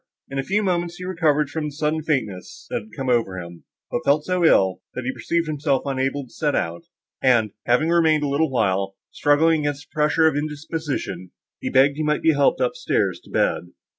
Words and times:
In 0.31 0.39
a 0.39 0.43
few 0.43 0.63
moments 0.63 0.95
he 0.95 1.05
recovered 1.05 1.51
from 1.51 1.65
the 1.65 1.71
sudden 1.75 2.01
faintness 2.01 2.65
that 2.71 2.81
had 2.81 2.91
come 2.97 3.07
over 3.07 3.37
him, 3.37 3.65
but 3.91 4.01
felt 4.03 4.25
so 4.25 4.43
ill, 4.43 4.81
that 4.95 5.03
he 5.03 5.11
perceived 5.13 5.45
himself 5.45 5.83
unable 5.85 6.25
to 6.25 6.33
set 6.33 6.55
out, 6.55 6.85
and, 7.21 7.51
having 7.67 7.89
remained 7.89 8.23
a 8.23 8.27
little 8.27 8.49
while, 8.49 8.95
struggling 9.11 9.61
against 9.61 9.89
the 9.91 9.93
pressure 9.93 10.25
of 10.25 10.35
indisposition, 10.35 11.29
he 11.59 11.69
begged 11.69 11.97
he 11.97 12.03
might 12.03 12.23
be 12.23 12.33
helped 12.33 12.59
up 12.61 12.73
stairs 12.75 13.19
to 13.25 13.29
bed. 13.29 13.73